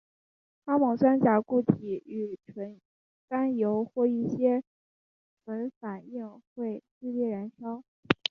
[0.65, 2.81] 高锰酸钾固体与纯
[3.29, 4.63] 甘油或一些
[5.45, 7.83] 醇反应会剧烈燃烧。